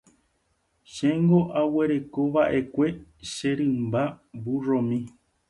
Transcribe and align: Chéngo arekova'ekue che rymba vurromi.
Chéngo 0.93 1.39
arekova'ekue 1.83 2.87
che 3.31 3.49
rymba 3.57 4.03
vurromi. 4.43 4.99